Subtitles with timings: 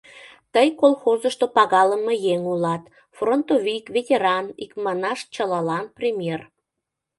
[0.53, 2.83] Тый колхозышто пагалыме еҥ улат,
[3.17, 6.41] фронтовик, ветеран, икманаш, чылалан пример.